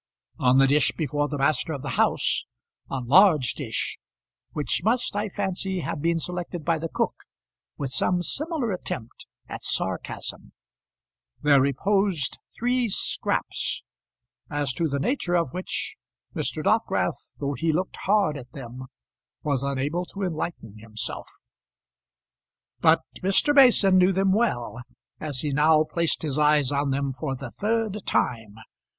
On 0.39 0.57
the 0.57 0.65
dish 0.65 0.91
before 0.97 1.27
the 1.27 1.37
master 1.37 1.73
of 1.73 1.83
the 1.83 1.89
house, 1.89 2.47
a 2.89 3.01
large 3.01 3.53
dish 3.53 3.99
which 4.51 4.81
must 4.83 5.15
I 5.15 5.29
fancy 5.29 5.81
have 5.81 6.01
been 6.01 6.17
selected 6.17 6.65
by 6.65 6.79
the 6.79 6.89
cook 6.89 7.13
with 7.77 7.91
some 7.91 8.23
similar 8.23 8.71
attempt 8.71 9.27
at 9.47 9.63
sarcasm, 9.63 10.53
there 11.43 11.61
reposed 11.61 12.39
three 12.57 12.89
scraps, 12.89 13.83
as 14.49 14.73
to 14.73 14.87
the 14.87 14.97
nature 14.97 15.35
of 15.35 15.53
which 15.53 15.97
Mr. 16.35 16.63
Dockwrath, 16.63 17.27
though 17.39 17.53
he 17.53 17.71
looked 17.71 17.97
hard 17.97 18.37
at 18.37 18.53
them, 18.53 18.85
was 19.43 19.61
unable 19.61 20.05
to 20.05 20.23
enlighten 20.23 20.79
himself. 20.79 21.27
But 22.79 23.01
Mr. 23.17 23.53
Mason 23.53 23.99
knew 23.99 24.11
them 24.11 24.31
well, 24.31 24.81
as 25.19 25.41
he 25.41 25.53
now 25.53 25.83
placed 25.83 26.23
his 26.23 26.39
eyes 26.39 26.71
on 26.71 26.89
them 26.89 27.13
for 27.13 27.35
the 27.35 27.51
third 27.51 28.01
time. 28.07 28.55